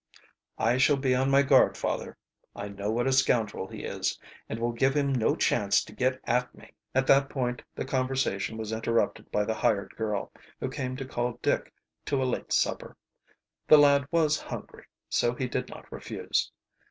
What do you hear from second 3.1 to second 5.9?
scoundrel he is, and will give him no chance